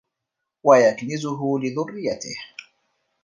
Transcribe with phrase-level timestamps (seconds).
[0.63, 2.35] وَيَكْنِزُهُ لِذُرِّيَّتِهِ